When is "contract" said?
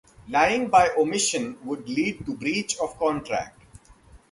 2.97-3.61